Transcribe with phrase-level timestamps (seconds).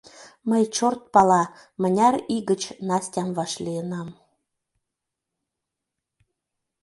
[0.49, 1.43] Мый чёрт пала,
[1.81, 4.09] мыняр ий гыч Настям вашлийынам.